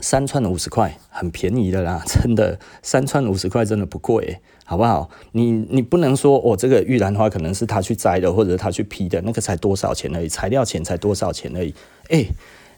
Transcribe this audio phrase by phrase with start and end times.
[0.00, 5.08] 三串五十块，很便宜的啦， 真的，三串五十块真的不贵，好不好？
[5.32, 11.74] 你你不能说我、这个玉兰花可能是他去摘的，或者他去批的，那个才多少钱而已，材料钱才多少钱而已。
[12.08, 12.26] 哎，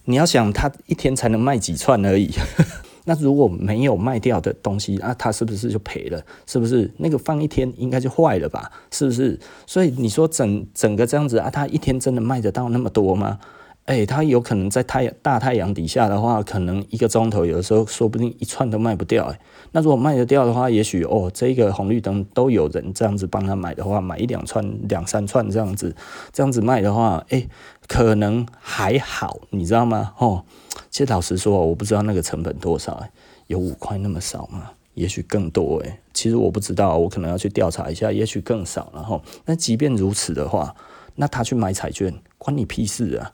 [0.05, 2.31] 你要想他一天才能卖几串而已，
[3.05, 6.23] 那如果没有卖掉的东西啊，他是不是就赔了？
[6.47, 6.91] 是不是？
[6.99, 8.71] 那个放一天应该就坏了吧？
[8.93, 9.39] 是不是？
[9.67, 13.39] 所以你说整整个这样子啊，他一天真的卖得到那么多吗？
[13.89, 19.25] 哎、他，有可能在太阳大太阳底下的话，可能一个钟头，有的时候说不定一串都卖不掉。
[19.25, 19.41] 哎，
[19.73, 25.97] 那如果卖得掉的话，也许哦，这个红绿灯都有人这样子帮他买的话，买一两串、两三串这样子，
[26.35, 27.49] 这样子卖的话，哎、
[27.87, 30.13] 可能还好，你知道吗？
[30.19, 30.45] 哦，
[30.91, 33.11] 其实老实说，我不知道那个成本多少，哎，
[33.47, 34.71] 有五块那么少吗？
[34.93, 38.93] 也许更多，哎，其实我不知道，我可能要去调查一下，也许更少。
[38.95, 40.75] 然后，那即便如此的话，
[41.15, 43.33] 那他去买彩券，关你屁事啊！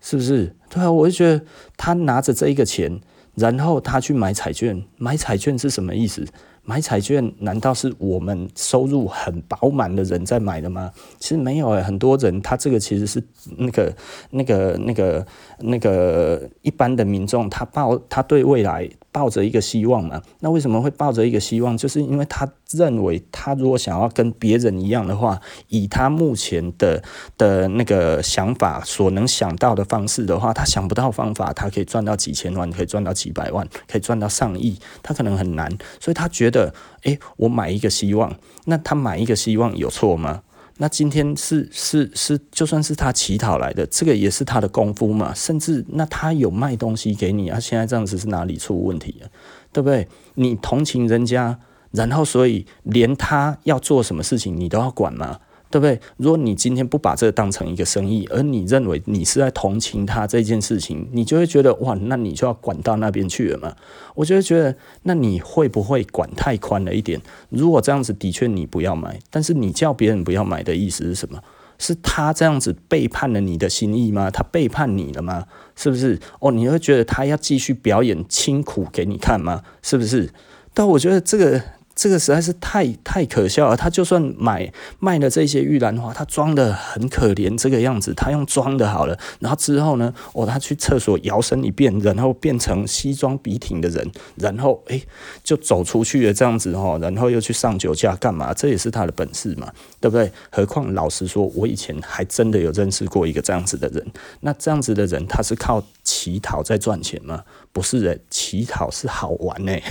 [0.00, 0.54] 是不是？
[0.68, 1.44] 对啊，我就觉得
[1.76, 3.00] 他拿着这一个钱，
[3.34, 6.24] 然后他去买彩券，买彩券是什么意思？
[6.62, 10.92] 买彩券难道是我们收入很饱满的人在买的吗？
[11.18, 13.20] 其实没有诶，很多人他这个其实是
[13.56, 13.92] 那个、
[14.30, 15.26] 那个、那个、
[15.60, 20.20] 那个一般的民众，他抱他对未来抱着一个希望嘛。
[20.40, 21.76] 那为什么会抱着一个希望？
[21.76, 27.02] 就是因为他认为他如果想要跟别人一样的话，以他目前的
[27.36, 36.72] 的那个想法所能想到的方式的话，他想不到方法，他可以赚到几千万，可以赚到几百万，可以赚到上亿，他可能很难，所以他觉得。
[37.04, 38.36] 诶，我买一个希望，
[38.66, 40.42] 那他买一个希望有错吗？
[40.82, 45.34] 那今天是是是，就算是他乞讨来的，这个也是他的功夫嘛。
[45.34, 49.28] 甚至那他有卖东西给你啊，现在这样子是哪里出问题了？
[49.74, 50.08] 对不对？
[50.36, 51.58] 你同情人家，
[51.90, 55.40] 然后所以连他要做什么事情你都要管吗？
[55.70, 56.00] 对不对？
[56.16, 63.76] 如果你今天不把这个当成一个生意，而你认为你是在同情他这件事情，你就会觉得哇，那你就要管到那边去了嘛。
[64.16, 67.22] 我就会觉得，那你会不会管太宽了一点？
[67.50, 71.38] 如果这样子，的确你不要买，但是你叫别人不要买的意思是什么？
[71.78, 74.28] 是他这样子背叛了你的心意吗？
[74.28, 75.46] 他背叛你了吗？
[75.76, 76.18] 是不是？
[76.40, 79.62] 哦，你会觉得他要继续表演清苦给你看吗？
[79.82, 80.30] 是不是？
[80.74, 81.62] 但我觉得这个。
[82.00, 83.76] 这个实在是太太可笑了。
[83.76, 89.18] 他就算买卖了这些玉兰花，他装得很可怜这个样子，他用装的好了。
[89.38, 95.02] 然后之后呢，哦，他去厕所摇身一变，然后变成西装笔挺的人，然后诶
[95.44, 98.54] 就走出去了这样子哦，然后又去上酒家干嘛？
[98.54, 100.32] 这也是他的本事嘛，对不对？
[100.50, 104.02] 何况老实说，我以前还真的有认识过一个这样子的人。
[104.40, 107.44] 那这样子的人，他是靠乞讨在赚钱吗？
[107.72, 109.72] 不是的，乞讨是好玩呢。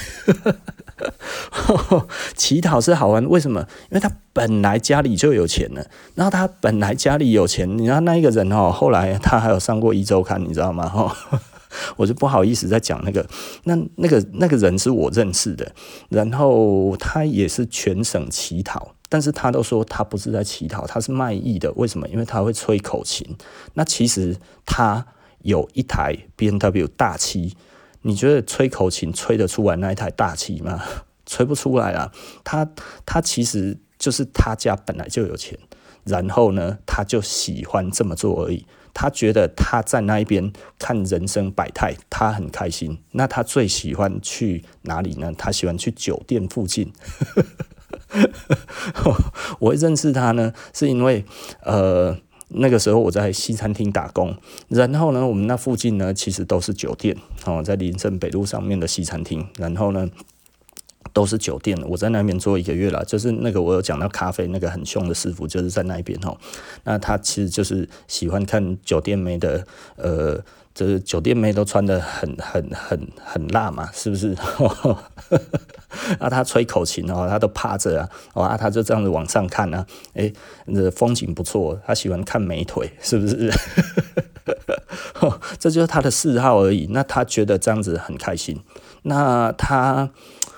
[2.35, 3.62] 乞讨是好玩，为什么？
[3.90, 10.89] 因为他本来家里就有钱了，然后他本来家里有钱，你知道那一个人哦，后来他还有上过一周刊，你知道吗？
[10.89, 11.16] 哈，
[11.95, 13.25] 我就不好意思再讲那个，
[13.63, 15.72] 那那个那个人是我认识的，
[16.09, 21.72] 然后他也是全省乞讨，但是他都说他不是在乞讨，他是卖艺的。
[21.73, 22.06] 为什么？
[22.09, 23.25] 因为他会吹口琴。
[23.75, 24.35] 那其实
[24.66, 25.06] 他
[25.41, 27.55] 有一台 BMW 大七。
[28.03, 30.81] 你觉得吹口琴吹得出来那一台大七吗？
[31.27, 32.11] 吹不出来啊！
[32.45, 32.66] 他
[33.05, 35.59] 他其实就是他家本来就有钱，
[36.05, 38.66] 然后呢，他就喜欢这么做而已。
[38.94, 43.03] 他觉得他在那一边看人生百态，他很开心。
[43.11, 45.33] 那他最喜欢去哪里呢？
[45.38, 46.94] 他喜欢去酒店附近。
[49.59, 51.25] 我认识他呢，是因为
[51.63, 52.17] 呃。
[52.49, 54.35] 那个时候我在西餐厅打工，
[54.67, 57.15] 然后呢，我们那附近呢其实都是酒店
[57.45, 60.09] 哦，在林森北路上面的西餐厅，然后呢
[61.13, 61.77] 都是酒店。
[61.88, 66.38] 我在那边做一个月了，就是那个我有讲到咖啡那个很凶的师傅，就是在那边哦。
[66.83, 69.65] 那他其实就是喜欢看酒店妹的
[69.95, 70.43] 呃。
[70.75, 74.33] 就是酒店妹都穿的很很很很辣嘛，是不是？
[76.19, 80.33] 啊，他吹口琴哦，他都趴着啊，啊，他就这样子往上看啊，诶，
[80.73, 83.51] 这风景不错，他喜欢看美腿， 是不是？
[85.59, 86.87] 这就是他的嗜好而已。
[86.91, 88.59] 那他觉得这样子很开心。
[89.03, 90.09] 那他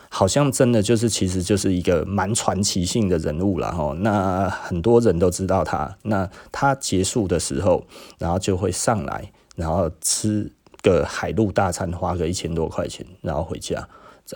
[0.09, 3.95] 好像真的就是，其实就是一个蛮传奇性的人物了哈。
[3.99, 5.97] 那很多人都知道他。
[6.03, 7.85] 那他结束的时候，
[8.19, 9.31] 然后就会上来。
[9.55, 10.51] 然后吃
[10.81, 13.87] 个海陆大餐，花个一千多块钱，然后回家。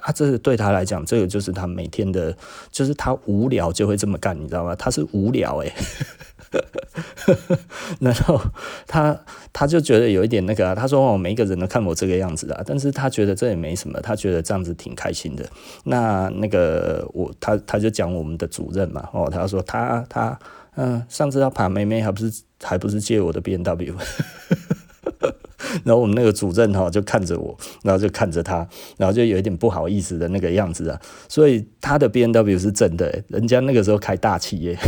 [0.01, 2.35] 啊，这个对他来讲，这个就是他每天的，
[2.71, 4.75] 就是他无聊就会这么干，你知道吗？
[4.75, 5.71] 他是无聊哎，
[7.99, 8.39] 然后
[8.87, 9.17] 他
[9.53, 15.45] 他就觉得有一点那个啊，他说哦，每一个人都看我这个样子啊，但是他觉得这也没什么，他觉得这样子挺开心的。
[15.83, 20.37] 那那个我他他就讲我们的主任嘛，哦，他说他他
[20.75, 23.95] 嗯，上次要爬妹妹还不是还不是借我的 B N W。
[25.83, 28.65] 然后我们那个主任哈就看着我，然后就看着他，
[28.97, 31.01] 然后就有一点不好意思的那个样子啊。
[31.27, 34.77] 所以他的 B N W 是真的，人家那个时候开大企业。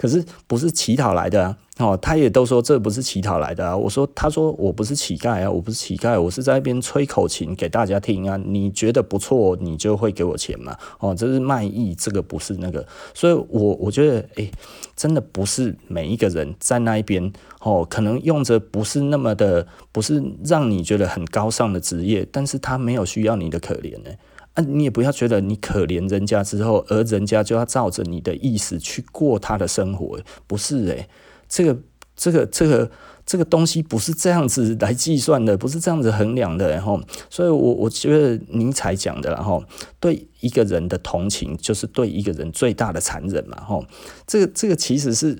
[0.00, 1.58] 可是不是乞讨来的啊！
[1.76, 3.76] 哦，他也都说这不是乞讨来的啊！
[3.76, 8.40] 我说，他说我不是乞丐啊，我不是乞丐，我是在那边吹口琴给大家听啊！
[8.46, 10.74] 你觉得不错，你就会给我钱嘛？
[11.00, 14.50] 哦，这是卖艺，这个不是那个，所以我我觉得，哎，
[14.96, 17.30] 真的不是每一个人在那一边
[17.60, 24.10] 哦，可能用着不是那么的，不是让你觉得很高尚的职业，但是他没有需要你的可怜呢。
[24.54, 31.08] 啊，你也不要觉得你可怜人家之后，而人家就要照着你的意思去过他的生活，不是诶，
[31.48, 31.78] 这个
[32.16, 32.90] 这个这个
[33.24, 39.62] 这个东西不是这样子来计算的，不是这样子衡量的，然后，所以我我觉得尼采讲的，然后
[40.00, 43.86] 对一个人的同情，就是对一个人最大的残忍嘛，吼，
[44.26, 45.38] 这个这个其实是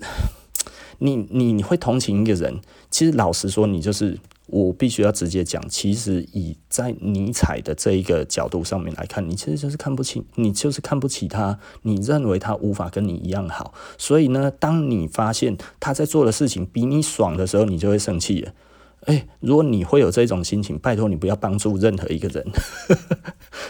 [0.99, 4.17] 你你你会同情一个人，其实老实说，你就是。
[4.51, 18.51] 我必须要直接讲，其实以在尼采的这一个角度上面来看，你其实就是看不清，你就是看不起他，你认为他无法跟你一样好，所以呢，当你发现他在做的事情比你爽的时候，你就会生气了。
[19.05, 22.45] 哎，如果你会有这种心情，拜托你不要帮助任何一个人，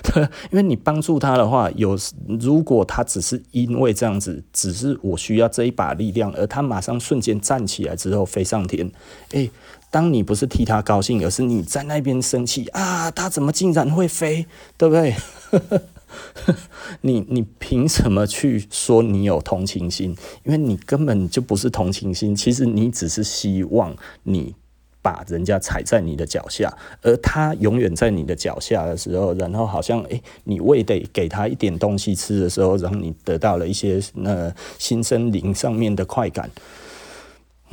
[0.03, 1.97] 对， 因为你帮助他的话，有
[2.39, 8.91] 如果他只是因为这样子，只是我需要这一把力量，而他马上瞬间站起来之后飞上天，
[9.31, 9.49] 哎。
[9.93, 14.45] 当你不是替他高兴，而是你在那边生气啊，他怎么竟然会飞，
[14.77, 15.13] 对不对？
[17.01, 20.15] 你你凭什么去说你有同情心？
[20.45, 23.93] 因为你根本就不是同情心，其实你只是希望
[24.23, 24.55] 你
[25.01, 26.71] 把人家踩在你的脚下，
[27.01, 36.49] 而他永远在你的脚下的时候，然后好像诶，你为得给他一点东西吃的时候，然后你得到了一些那新生灵上面的快感。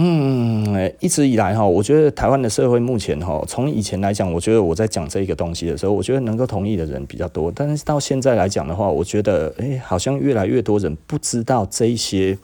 [0.01, 7.51] 嗯，一直以来哈，我觉得台湾的社会目前哈，从以前来讲，我觉得我在讲这个东西的时候，我觉得能够同意的人比较多。
[7.53, 12.39] 但是到现在来讲的话，我觉得，哎，好像越来越多人不知道这一些，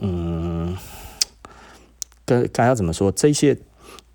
[0.00, 0.76] 嗯，
[2.24, 3.56] 该该要怎么说，这些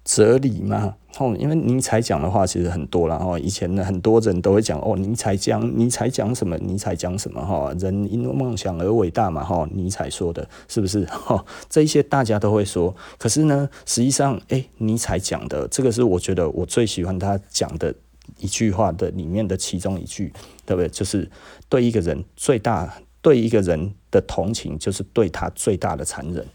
[0.05, 0.95] 哲理嘛。
[1.17, 3.39] 哦，因为尼采讲的话其实很多了哦。
[3.39, 6.57] 以前呢，很多人都会讲哦，尼采讲，尼采讲什么？
[6.57, 7.41] 尼采讲什么？
[7.41, 11.05] 哈，人因梦想而伟大嘛，哈，尼采说的是不是？
[11.05, 12.93] 哈， 这一些大家都会说。
[13.17, 17.95] 可是呢，实际上，哎，尼采讲的这个是我觉得我最喜欢他讲的
[18.37, 20.33] 一句话的里面的其中一句，
[20.65, 20.89] 对不对？
[20.89, 21.31] 就是
[21.69, 26.45] 对一个人最大，对一个人的同情，就是对他最大的残忍。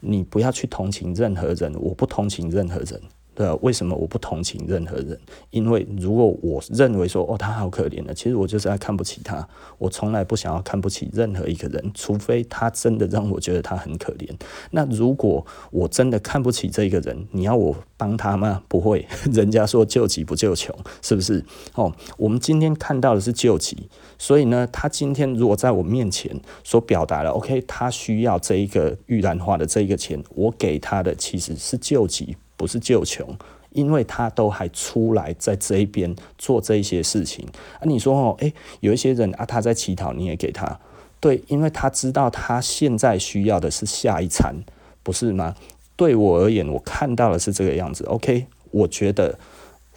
[0.00, 3.00] 你不要去同情任何人，我不同情任何人。
[3.36, 5.16] 对啊，为什么我不同情任何人？
[5.50, 9.46] 因为如果我认为说哦，他好可怜的，其实我就是在看不起他。
[9.76, 14.26] 我从来不想要看不起任何一个人，除非他真的让我觉得他很可怜。
[14.70, 18.62] 那如果我真的看不起这个人，你要我帮他吗？
[18.68, 19.06] 不会。
[19.30, 21.44] 人家说救急不救穷，是不是？
[21.74, 32.34] 哦，我们今天看到的是救急，所以呢，他今天如果在我面前所表达了，OK，他需要这一个玉兰花的这一个钱，我给他的其实是救急。
[32.56, 33.36] 不是救穷，
[33.70, 37.46] 因为他都还出来在这一边做这一些事情
[37.78, 37.82] 啊。
[37.82, 40.80] 你说哦，诶，有一些人啊，他在乞讨，你也给他，
[41.20, 44.54] 对，因为他知道他现在需要的是下一餐，
[45.02, 45.54] 不是吗？
[45.96, 48.04] 对我而言，我看到的是这个样子。
[48.04, 49.38] OK，我觉得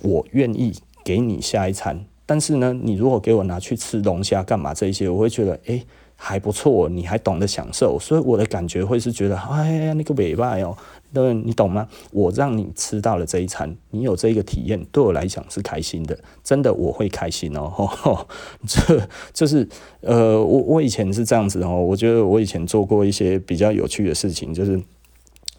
[0.02, 0.74] 我愿意
[1.04, 5.86] 给你下一餐，但是呢，你如果给我拿去吃龙虾干嘛这一些，我会觉得诶，
[6.16, 10.78] 还不错，你还懂得享受，所以我的感觉会是觉得，哎呀，那个尾巴哟。
[11.14, 11.88] 对，你懂吗？
[12.12, 17.68] 我让你吃到了这一餐，你有这一个体验，对我来讲是开心的，真的我会开心哦。
[17.76, 18.28] 呵呵
[18.68, 19.02] 这
[19.34, 19.68] 就是
[20.02, 24.82] 呃，我我以前是这样子哦，我觉得我以前做过一些比较有趣的事情，就是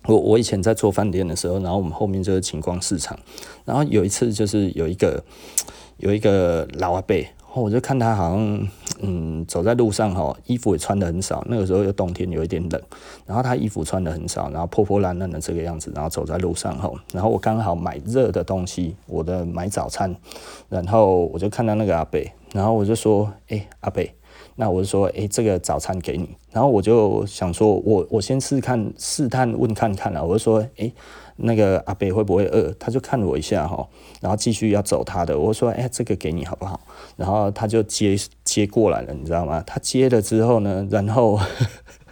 [0.06, 3.18] 我我以前在做饭店的时候，然后我们后面就是晴光市场，
[3.64, 5.22] 然后有一次就是有一个
[5.98, 7.16] 有一个老阿伯。
[7.52, 8.68] 我就看他好像，
[9.00, 11.44] 嗯，走在路上哈，衣服也穿得很少。
[11.48, 12.82] 那个时候又冬天，有一点冷。
[13.26, 16.90] 然后他衣服穿得很少，然后破破烂烂的这个样子，然后走在路上哈。
[17.12, 20.14] 然后我刚好买热的东西，我的买早餐。
[20.68, 22.20] 然后我就看到那个阿伯，
[22.52, 24.04] 然后我就说：“哎、阿伯，
[24.56, 30.24] 那我就说，哎、这个早餐给你。”然后我就想说，我我先试看试探问看看了。
[30.24, 30.92] 我就说：“哎、”
[31.42, 32.70] 那个阿伯会不会饿？
[32.78, 33.88] 他就看我一下哈，
[34.20, 35.38] 然后继续要走他的。
[35.38, 36.78] 我说：“哎，这个给你好不好？”
[37.16, 38.14] 然后他就接
[38.50, 39.62] 接过来了，你知道吗？
[39.64, 41.38] 他接了之后呢，然后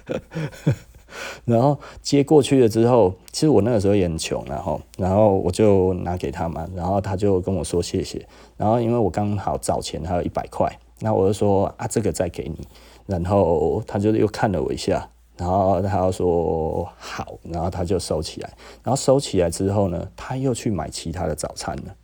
[1.45, 8.25] 然后接过去了之后，其实我那个时候也很穷，然后然后我就拿给他嘛，然后他就跟我说谢谢。
[8.57, 12.69] 然后因为我刚好找钱还有一百块，那我就说啊，这个再给你。
[13.07, 15.11] 然后他就又看了我一下。
[15.37, 18.51] 然后他要说好，然后他就收起来，
[18.85, 21.97] 然后收起来之后呢，他又去买其他的早餐了。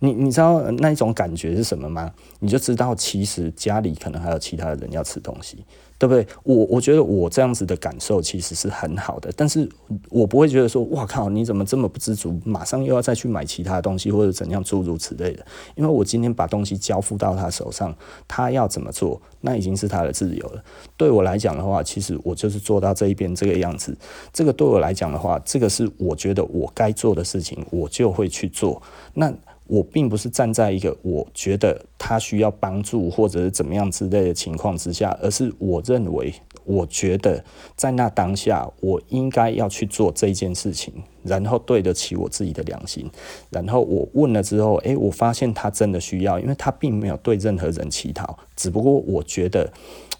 [0.00, 2.12] 你你知道那一种感觉是什么吗？
[2.40, 5.64] 你就知道其实家里可能还有其他的人要吃东西。
[6.00, 6.24] 对不对？
[6.44, 9.68] 我我觉得我这样子的感受其实是很好的，但是
[10.10, 15.44] 我不会觉得说，哇靠，你怎么这么不知足，马上又要再去买其他东西或者怎样诸如此类的。
[15.74, 17.92] 因为我今天把东西交付到他手上，
[18.28, 20.62] 他要怎么做，那已经是他的自由了。
[20.96, 23.92] 对我来讲的话，其实我就是做到这一边这个样子。
[24.32, 28.80] 这个对我来讲的话，这个是我觉得我该做的事情，我就会去做。
[29.14, 29.34] 那。
[29.68, 36.32] 我并不是站在一个我觉得他需要帮助或者是怎么样之类的情况之下，而是我认为，
[36.64, 37.44] 我觉得
[37.76, 43.08] 在那当下，我应该要去做这件事情，然后对得起我自己的良心。
[43.50, 49.70] 然后我问了之后，诶，我发现他真的需要，因为他并没有对任何人乞讨，只不过我觉得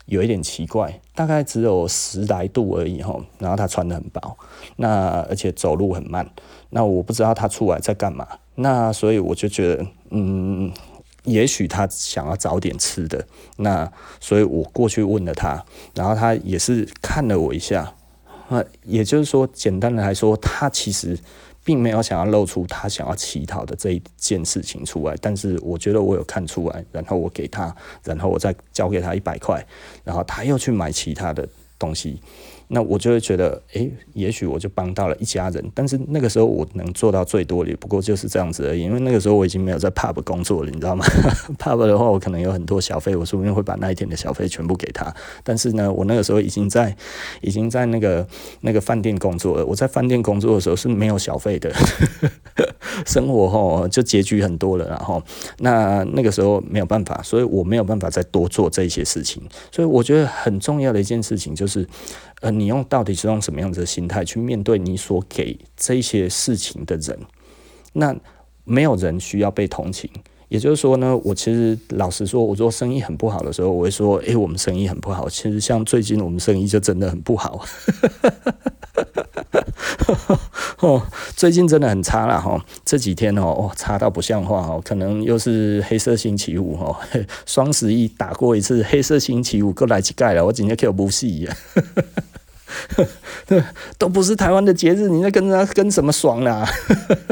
[0.05, 4.37] 有一点奇怪，大概只有十来度而已吼，然后他穿得很薄，
[4.76, 6.28] 那而且走路很慢，
[6.69, 8.28] 那我不知道他出来在干嘛。
[8.61, 10.73] 那所以我就觉得，嗯，
[11.23, 13.25] 也许他想要找点吃的。
[13.57, 17.95] 那所以我过去问了他，然后他也是看了我一下。
[18.49, 21.17] 那也就是说，简单的来说，他其实
[21.62, 25.15] 并没有想要露出他想要乞讨的这一件事情出来。
[25.23, 27.73] 但是我觉得我有看出来，然后我给他，
[28.03, 29.65] 然后我再交给他一百块，
[30.03, 31.49] 然后他又去买其他的
[31.79, 32.21] 东西。
[32.71, 38.83] 那我就会觉得，诶、也许我就帮到了一家人，但是那个时候我能做到最多，也不过就是这样子而已。
[38.83, 41.05] 因为那个时候我已经没有在 pub 工作了，你知道吗？
[41.59, 45.13] pub 的话，我可能有很多小费，我说不定会把那一天的小费全部给他。
[45.43, 46.95] 但是呢，我那个时候已经在，
[47.41, 48.27] 已经在那个
[48.61, 49.65] 那个饭店工作了。
[49.65, 51.73] 我在饭店工作的时候是没有小费的，
[53.07, 54.87] 生活吼就拮据很多了。
[54.89, 55.23] 然后
[55.61, 59.43] 那那个时候没有办法，所以我没有办法再多做这些事情。
[59.73, 61.89] 所以我觉得很重要的一件事情就是。
[62.40, 67.18] 呃，你用到底是用什么样子的心态去面对你所给这些事情的人？
[67.92, 68.16] 那
[68.64, 70.09] 没有人需要被同情。
[70.49, 75.28] 也就是说呢，我其实老实说，我做生意很不好的时候，我会说，诶，我们生意很不好。
[75.28, 77.64] 其实像最近我们生意就真的很不好。
[80.81, 81.02] 哦，
[81.37, 86.97] 最近真的很差了哈，这几天哦，哦，差到不像话哦，可能又是黑色星期五哦，
[87.45, 91.49] 双十一打过一次，黑色星期五过来几盖了，我今天可有不戏
[93.47, 93.63] 对，
[93.99, 96.67] 都不是台湾的节日，你在跟他跟什么爽啦？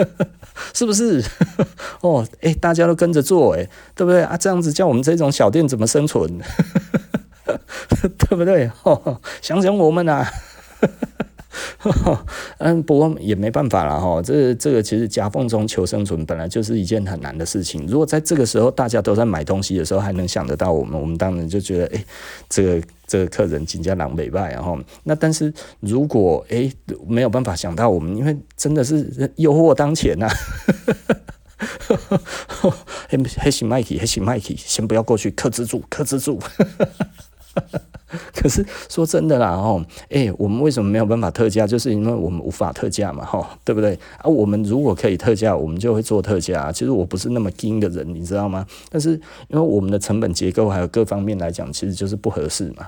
[0.72, 1.22] 是不是？
[2.00, 4.36] 哦，哎，大家都跟着做，哎，对不对啊？
[4.36, 6.40] 这样子叫我们这种小店怎么生存？
[7.44, 8.70] 对不对？
[9.40, 10.26] 想想我们啊。
[12.58, 14.20] 嗯，不过也没办法了哈。
[14.22, 17.86] 这这个其实夹缝中求生存本来就是一件很难的事情。
[17.86, 22.04] 如果在这个时候大家都在买东西的时候还能想得到我们，我们当然就觉得哎、
[22.48, 24.52] 这个这个客人真叫狼狈败。
[24.52, 26.70] 然后那但是如果哎、
[27.06, 30.28] 没有办法想到我们，因为真的是诱惑当前呐。
[33.08, 36.38] 黑黑心麦克，黑心麦克，先不要过去，克制住，克制住。
[38.34, 41.66] 可是说真的啦，哦，诶，我们为什么没有办法特价？
[41.66, 43.98] 就是因为我们无法特价嘛，哈，对不对？
[44.18, 46.70] 啊，我们如果可以特价，我们就会做特价。
[46.70, 48.64] 其实我不是那么精的人，你知道吗？
[48.90, 49.10] 但是
[49.48, 52.86] 因为我们的成本结构还有各方面来讲，其实就是不合适嘛。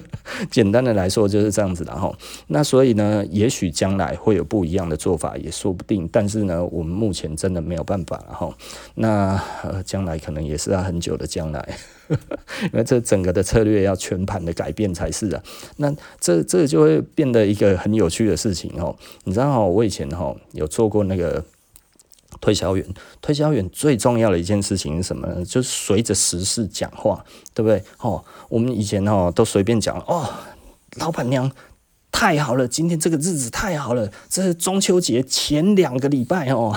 [0.50, 2.12] 简单的来说就是这样子的哈。
[2.48, 6.08] 那所以呢，也许将来会有不一样的做法，也说不定。
[6.12, 8.54] 但是呢，我们目前真的没有办法了哈。
[8.94, 11.78] 那呃，将来可能也是要很久的将来。
[12.62, 15.40] 因为这整个的策略要全盘的改变才是啊，
[15.76, 18.96] 那这这就会变得一个很有趣的事情哦。
[19.22, 21.44] 你知道哦，我以前哈有做过那个
[22.40, 22.84] 推销员，
[23.22, 25.44] 推销员最重要的一件事情是什么呢？
[25.44, 27.24] 就是随着时事讲话，
[27.54, 27.80] 对不对？
[28.00, 30.28] 哦，我们以前哦都随便讲哦，
[30.96, 31.48] 老板娘
[32.10, 36.76] 太好了，今天这个日子太好了，这是中秋节前两个礼拜哦，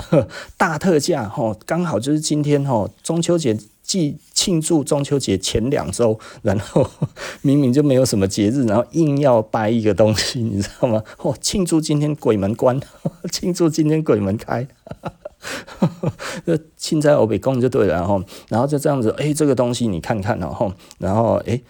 [0.56, 3.58] 大特价哦，刚好就是今天哦，中秋节。
[3.92, 6.88] 既庆祝中秋节前两周，然后
[7.42, 11.02] 明明就没有什么节日，然后硬要掰一个东西，你知道吗？
[11.20, 12.80] 哦，庆祝今天鬼门关，
[13.30, 14.66] 庆祝今天鬼门开，
[16.46, 21.60] 这庆在欧北宫就对了，然后然后就这样子，哎，这个东西你看看，然后然后哎，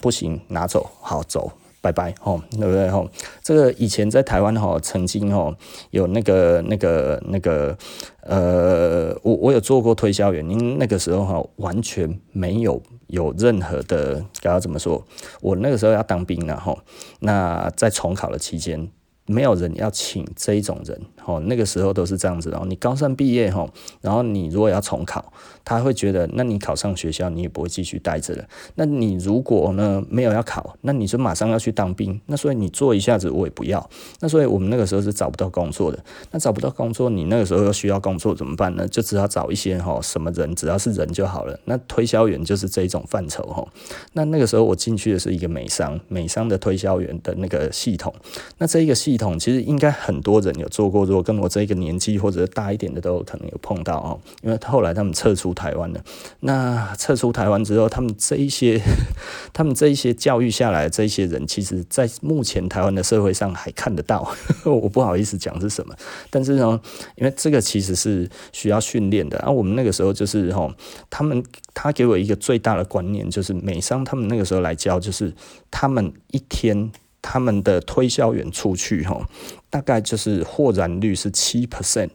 [0.00, 1.52] 不行，拿走，好走。
[1.80, 3.08] 拜拜吼，对不对吼？
[3.42, 5.54] 这个以前在台湾吼，曾经吼
[5.90, 7.76] 有那个那个那个
[8.22, 15.02] 呃，我我有做过推销员，因为那个时候哈完全没有有任何的，该要怎么说？
[15.40, 16.78] 我那个时候要当兵了吼，
[17.20, 18.88] 那在重考的期间，
[19.28, 22.48] 没有人要请这一种人，哦，那个时候都是这样子。
[22.48, 23.68] 然后你高三毕业，吼，
[24.00, 25.32] 然后你如果要重考，
[25.62, 28.44] 他会觉得，那你考上学校，你也不会继续待着了。
[28.76, 32.18] 那你如果呢没有要考，那你就马上要去当兵。
[32.24, 33.88] 那所以你做一下子，我也不要。
[34.20, 36.02] 那所以我们那个时候是找不到工作的。
[36.30, 38.88] 那找不到工作，你那个时候又需要工作怎么办呢？
[38.88, 41.60] 就只好找一些吼什么人，只要是人就好了。
[41.66, 43.68] 那推销员就是这一种范畴，吼。
[44.14, 48.14] 那那个时候我进去的是一个美商，美商的推销员的那个系统。
[48.56, 54.18] 那这一个系统其实应该很多人有做过，如果跟我这个年纪或者大一点的都有可能有碰到哦。
[54.42, 56.00] 因为后来他们撤出台湾了。
[56.40, 58.80] 那撤出台湾之后，他们这一些，
[59.52, 64.26] 他们这一些教育下来的这些人，其实在目前台湾的社会上还看得到。
[64.64, 65.94] 我不好意思讲是什么，
[66.30, 66.80] 但是呢，
[67.16, 69.38] 因为这个其实是需要训练的。
[69.40, 70.72] 啊，我们那个时候就是吼，
[71.10, 71.42] 他们
[71.74, 75.34] 他给我一个最大的观念，就是美商他们那个时候来教，就是
[75.70, 76.90] 他们一天。
[77.30, 79.28] 他们的推销员出去哈，
[79.68, 82.08] 大概就是获燃率是七 percent。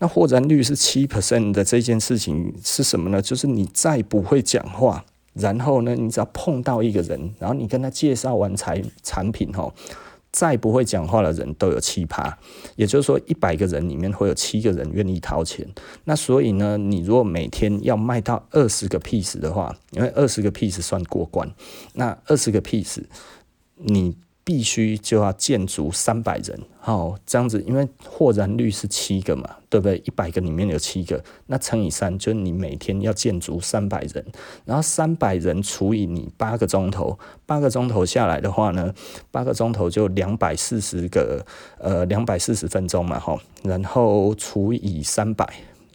[0.00, 3.22] 那获燃率是七 percent 的这件事情是什么呢？
[3.22, 5.04] 就是你再不会讲话，
[5.34, 9.72] 然后呢，你只要碰到一个人，然后你跟他介绍完产产品哈，
[10.32, 12.36] 再不会讲话的人都有七趴。
[12.74, 15.64] 也就是说，一百个人里面会有七个人愿意掏钱。
[16.02, 21.48] 那所以呢，你如果每天要卖到二十个 piece 的话，因为二十个 piece 算过关，
[21.92, 23.04] 那二十个 piece
[23.76, 24.16] 你。
[24.46, 29.98] 必须就要建足三百人，好，这样子，因为获燃率是七个嘛，对不对？
[30.04, 34.24] 一百个里面有七个，那乘以三，就是你每天要建足三百人，
[34.64, 38.94] 然后三百人除以你八个钟头，八个钟头下来的话呢，
[39.32, 41.44] 八个钟头就两百四十个，
[41.78, 45.44] 呃，两百四十分钟嘛，哈，然后除以三百，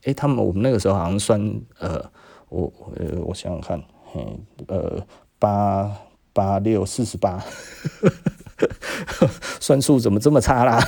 [0.03, 2.03] 诶，他们我们那个时候好像算，呃，
[2.49, 3.81] 我呃，我想想看，
[4.67, 5.01] 呃，
[5.39, 5.89] 八
[6.33, 7.41] 八六四十八。
[9.59, 10.79] 算数怎么这么差啦？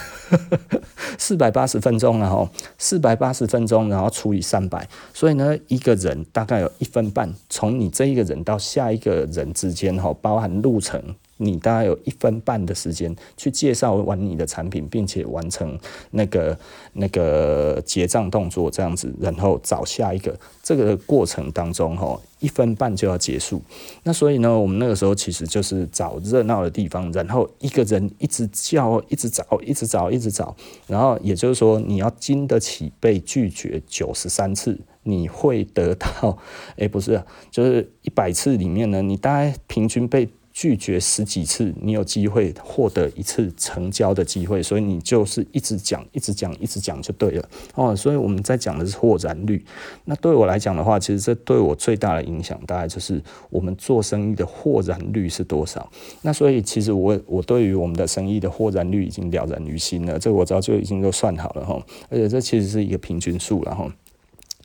[1.17, 11.01] 四百八十分钟然后四百八十分钟，然后除以三百，所以呢，一个人大概有一分半，从你这一个人到下一个人之间哈，包含路程。
[11.43, 15.77] 你大概有一分半的时间去介绍完你的产品，并且完成
[16.11, 16.57] 那个
[16.93, 20.37] 那个结账动作，这样子，然后找下一个。
[20.61, 23.61] 这个过程当中，哈，一分半就要结束。
[24.03, 30.55] 那所以呢，我们那个时候其实就是找热闹的地方，然后一个人一直叫，一直找，一直找，一直找。
[30.87, 36.37] 然后也就是说，你要经得起被拒绝九十三次，你会得到，
[36.77, 40.29] 哎，不是，就是一百次里面呢，你大概平均被。
[40.53, 47.95] 拒绝十几次，你有机会获得一次成交的机会，所以你就是一直讲，一直讲，一直讲就对了哦。
[47.95, 49.65] 所以我们在讲的是获然率。
[50.05, 55.91] 那对我来讲的话，其实这对我最大的影响，大概就是我们做生意的获然率是多少。
[56.21, 61.83] 那所以其实我我对于我们的生意的获然率已经了然于心了，这个我早就已经都算好了哈。
[62.09, 63.91] 而且这其实是一个平均数了哈。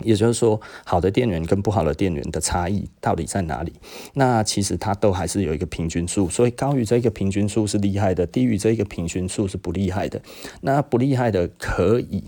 [0.04, 3.72] 也就是说，好的店员跟不好的店员的差异到底在哪里？
[4.14, 10.20] 那其实它都还是有一个平均数，所以高于这个平均数是厉害的，低于这个平均数是不厉害的。
[10.60, 12.24] 那不厉害的可以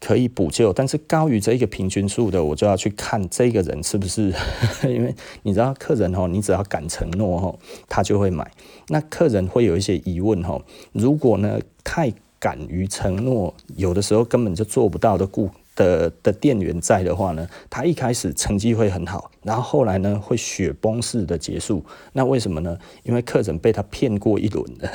[0.00, 4.32] 可以补救，但是高于这个平均数的，我就要去看这个人是不是，
[4.84, 8.50] 因为你知道客人哦，你只要敢承诺哦，他就会买。
[8.88, 15.50] 那客人会有一些疑问哦，如果呢太敢于承诺，有的时候根本就做不到的顾。
[15.80, 21.82] 的的店员在的话呢，他一开始成绩会很好，然后后来呢会雪崩式的结束。
[22.12, 22.76] 那为什么呢？
[23.02, 24.90] 因为客人被他骗过一轮了。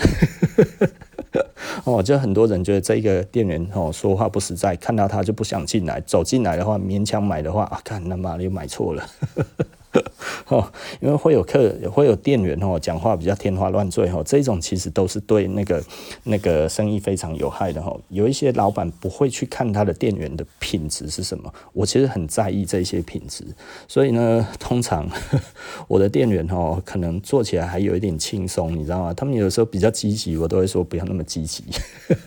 [1.84, 9.04] 哦，就很多人觉得这个店员哦说话不实在，看到他就不想进来，走进来的话勉强买的话啊，看他妈的又买错了。
[10.48, 15.84] 哦，因为会有客，会有店员哦，讲话比较天花乱坠哦，这种其实都是对那个
[16.24, 17.96] 那个生意非常有害的哈。
[18.10, 23.44] 有一些老板不会去看他的店员的品质是什么，我其实很在意这些品质，
[23.88, 25.10] 所以呢，通常
[25.88, 29.14] 我的店员哦，可能做起来还有一点轻松，你知道吗？
[29.14, 31.64] 他们有时候比较积极，我都会说不要那么积极，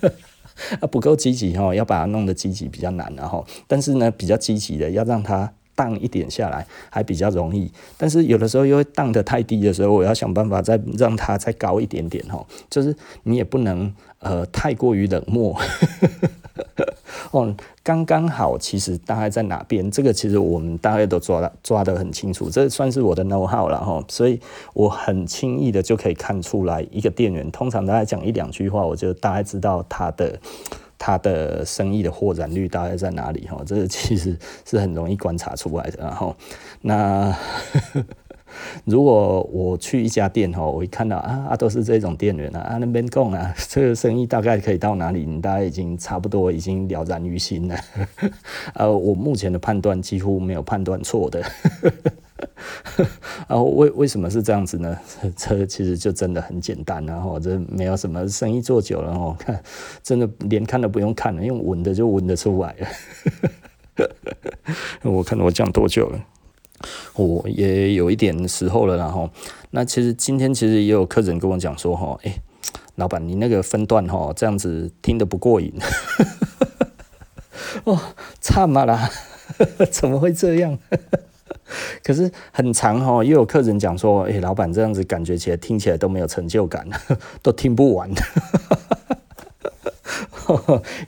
[0.81, 5.53] 啊，不够积极哦，要把它弄得积极比较难，然后，但是呢，比较积极的要让他。
[5.79, 15.57] 荡一点下来还比较容易，但是有的时候又会荡得太低的时候，我要想办法再让它再高一点点哈，就是你也不能呃太过于冷漠。
[17.31, 24.41] 哦，刚刚好，其实大概在哪边，这个其实我们大概都抓抓得很清楚，这算是我的 know how 了哈，所以
[24.75, 30.41] 我很轻易的就可以看出来一个店员，通常大概讲一两句话，我就大概知道他的。
[30.99, 33.47] 他的生意的获燃率大概在哪里？
[33.49, 36.03] 哈，这个其实是很容易观察出来的。
[36.03, 36.35] 然后，
[36.83, 37.35] 那
[38.85, 45.25] 如果我去一家店吼，我一看到啊，啊都是这种店员啊，啊那边讲啊， 这个生意大概可以到哪里？
[45.25, 47.77] 你大概已经差不多已经了然于心了。
[48.75, 51.43] 呃， 我目前的判断几乎没有判断错的。
[53.49, 54.97] 然 后为为什么是这样子呢？
[55.37, 59.63] 这其实就真的很简单，然后这没有什么生意做久了哦，看
[60.03, 64.07] 真的连看都不用看了，用闻的就闻得出来了。
[65.03, 66.25] 我看我讲多久了？
[67.15, 69.29] 我也有一点时候了，然后
[69.73, 72.41] 那其实今天其实也有客人跟我讲说哈，哎，
[72.95, 75.73] 老板你那个分段哈这样子听得不过瘾，
[77.83, 77.99] 哦，
[78.41, 79.11] 差嘛啦，
[79.91, 80.79] 怎么会这样？
[82.03, 86.87] 可是很长哈，又有客人讲说，哎，老板这样子感觉起来听起来都没有成就感，
[87.43, 88.11] 都听不完。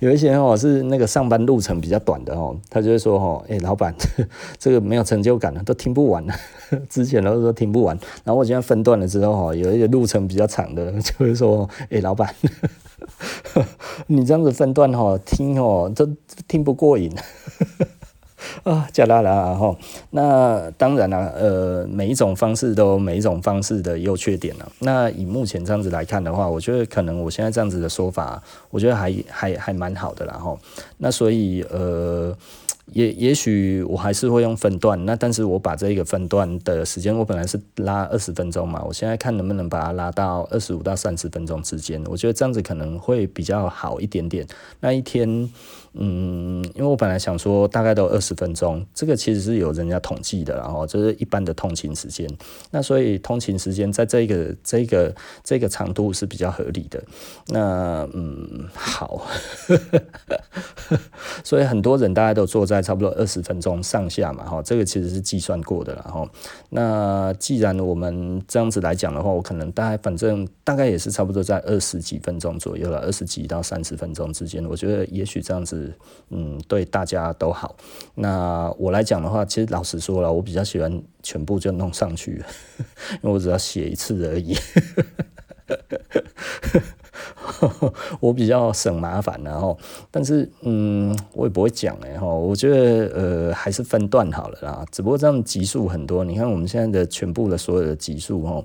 [0.00, 3.94] 有一些哦是那个上班路程比较短的哦，他就会说哦，哎，老板，
[4.58, 6.34] 这个没有成就感了，都听不完了。
[6.90, 12.34] 之前都说听不完，然后我现在分段了之后哈，有一些路程比较长的，就会说，哎，老板，
[14.08, 16.06] 你这样子分段哈听哦，都
[16.46, 17.10] 听不过瘾。
[18.62, 19.76] 啊，加拉拉哈，
[20.10, 24.72] 那当然了，呃，每一种方式都有每一种方式的优缺点了。
[24.80, 30.56] 那以目前这样子来看的话，我觉得可能我现在这样子的说法，我觉得还还还蛮好的啦哈。
[30.98, 32.36] 那所以呃。
[32.92, 44.44] 也也许我还是会用分段，那但是我把这个分段的时间，我本来是拉二十分钟嘛，我现在看能不能把它拉到二十五到三十分钟之间，我觉得这样子可能会比较好一点点。
[44.80, 45.48] 那一天，
[45.94, 52.28] 嗯，因为我本来想说大概都二十分钟，这个其实是有人家统计的，然后就是一般的通勤时间，
[52.72, 57.00] 那所以通勤时间在这个这个这个长度是比较合理的。
[57.46, 59.26] 那嗯，好，
[61.44, 62.80] 所以很多人大家都坐在。
[62.90, 66.28] 差不多二十分钟上下嘛，哈，这个其实是计算过的然后。
[66.70, 75.79] 那既然我们这样子来讲的话，我可能大概反正大概也是差不多在二十几分钟左右了，二十几到三十分钟之间，我觉得也许这样子，
[76.30, 77.76] 嗯，对大家都好。
[78.14, 82.42] 那我来讲的话，其实老实说了，我比较喜欢全部就弄上去，
[83.22, 84.56] 因为我只要写一次而已。
[88.20, 89.76] 我比较省麻烦，然后，
[90.10, 94.84] 但是，嗯，我也不会讲哎哈，我觉得，呃，还是分段好了啦。
[94.90, 98.64] 只不过这样集数很多，你看我们现在的全部的所有的集数哈，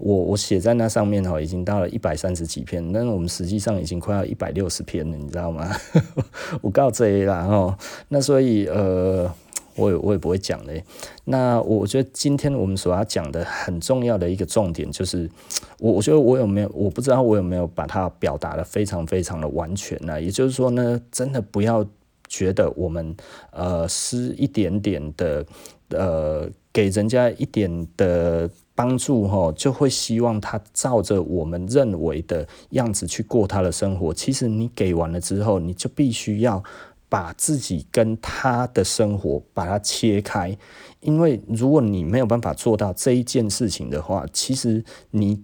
[0.00, 5.70] 我我写在那上面哈，已经到了一百三十几篇，但是我们实际上已经快要一百六十篇了，你知道吗？
[6.62, 9.32] 我告这啦哈，那所以，呃。
[9.76, 10.84] 我也我也不会讲嘞。
[11.24, 15.30] 那我觉得今天我们所要讲的很重要的一个重点就是，
[15.78, 20.20] 我我觉得我有没有，我不知道我有没有把它表达的非常非常的完全呢？
[20.20, 21.86] 也就是说呢，真的不要
[22.28, 23.16] 觉得我们
[23.52, 25.46] 呃失一点点的
[25.90, 34.14] 呃给人家一点的帮助哈，就会希望他照着我们认为的样子去过他的生活。
[34.14, 36.62] 其实你给完了之后，你就必须要。
[37.10, 40.56] 把自己跟他的生活把它切开，
[41.00, 45.42] 因为如果你没有办法做到这一件事情的话，其实你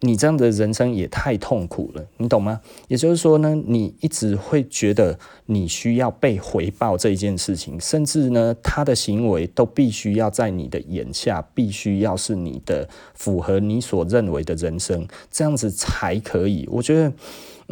[0.00, 2.60] 你这样的人生也太痛苦了，你懂吗？
[2.88, 16.68] 也就是说呢，你一直会觉得你需要被回报这一件事情，甚至呢，他的行为都必须要在你的眼下，必须要是你的符合你所认为的人生，这样子才可以。
[16.72, 17.12] 我觉得。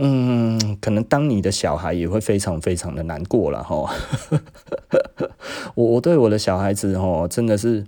[0.01, 3.93] 嗯，可能当你的小孩也会非常非常的难过了哈。
[5.75, 7.85] 我我对我的小孩子哈，真的是。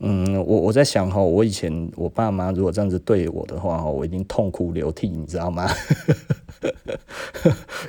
[0.00, 5.68] 嗯，我我在想哈，我以前我爸妈如果这样子对我的话哈，我一定痛哭流涕，你知道吗？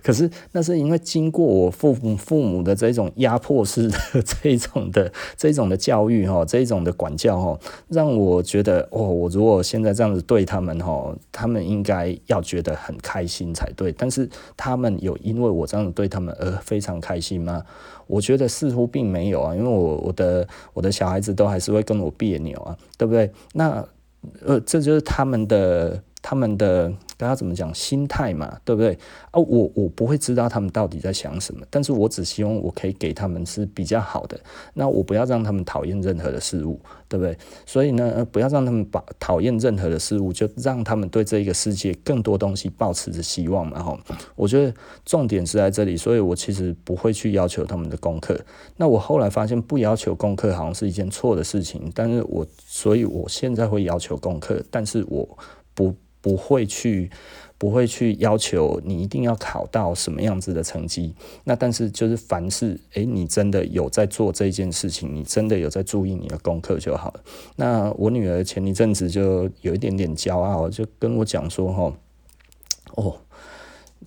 [0.03, 13.91] 可是那是因为经过我父母父母的这种压迫式的这种的这种的教育哈，这种的管教哈，让我觉得哦，我如果现在这样子对他们哈，他们应该要觉得很开心才对。
[13.93, 17.63] 但是他们有因为我这样子对他们而非常开心吗？
[18.07, 23.31] 我觉得似乎并没有啊，因为我我的我的小孩子都还是会跟我别扭啊，对不对？
[23.53, 23.85] 那
[24.45, 26.91] 呃，这就是他们的他们的。
[27.17, 28.97] 大家怎么讲心态嘛，对不对
[29.31, 29.39] 啊？
[29.39, 34.39] 我我不会知道他们到底在想什么，但是我只希望我可以给他们是比较好的。
[34.73, 37.37] 那我不要让他们讨厌任何的事物，对不对？
[37.65, 43.81] 所以呢，不要让他们把讨厌任何的事物，就让他们对这一个世界更多东西抱持着希望嘛。
[43.81, 43.97] 哈，
[44.35, 44.73] 我觉得
[45.05, 48.39] 重点是在这里，所以我其实不会去要求他们的功课。
[48.77, 55.37] 那我后来发现不要求功课好像是一件错的事情，但是我所以我现在会要求功课，但是我
[55.73, 55.95] 不。
[56.25, 57.11] 不会去，
[57.55, 61.13] 不会去要求你一定要考到什么样子的成绩。
[61.43, 67.23] 那但是就是凡事，诶，你真的有在做这件事情，你真的有在注意你的功课就好了。
[67.57, 71.95] 那我女儿前一阵子就有一点点骄傲，就跟我讲说，哈，
[72.95, 73.17] 哦，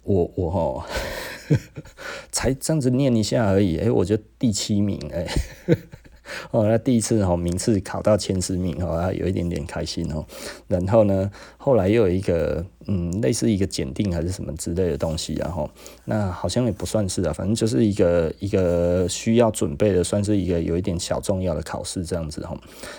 [0.02, 0.88] 我我哈，
[2.33, 5.24] 才这样子念一下而已，诶，我就第七名，诶。
[6.51, 10.25] 哦，那第一次哦名次考到前十名哦，有一点点开心哦。
[10.67, 15.70] 然后呢，后来又有一个嗯，类似一个检定还是什么之类的东西，然后
[16.07, 22.59] 那好像也不算是啊，反正就是一个一个需要准备的，算是一个有一点小重要的考试这样子哈。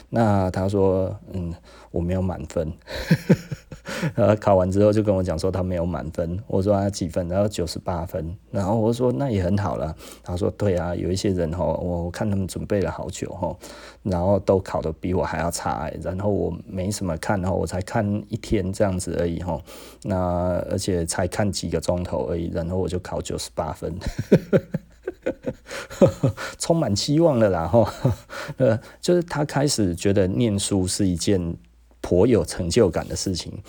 [0.10, 1.54] 那他说嗯，
[1.91, 2.71] 我没有满分。
[4.15, 7.28] 然后考完之后就跟我讲说他没有满分，我说他几分？
[7.28, 8.38] 然后九十八分。
[8.52, 9.95] 然后我说那也很好了。
[10.23, 13.58] 他说对啊，有一些人哈，我看他们准备了好久哈，
[14.03, 15.91] 然后都考的比我还要差。
[16.01, 19.62] 然后我没什么看，然后我才看一天这样子而已哈。
[20.03, 20.17] 那
[20.69, 23.93] 而且才看几个钟头而已，然后我就考九十八分，
[26.57, 27.93] 充满期望了啦哈。
[28.57, 31.55] 呃，就是他开始觉得念书是一件
[32.01, 33.62] 颇有成就感的事情，